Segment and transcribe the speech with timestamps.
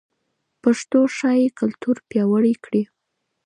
[0.63, 2.83] پښتو ښايي کلتور پیاوړی کړي.